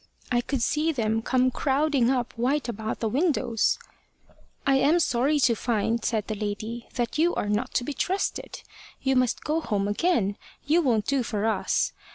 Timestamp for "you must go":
9.03-9.61